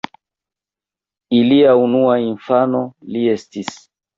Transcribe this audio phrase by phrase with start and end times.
[1.41, 2.83] Ilia unua infano
[3.15, 3.73] li estis.